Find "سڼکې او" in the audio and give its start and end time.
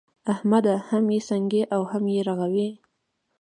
1.27-1.81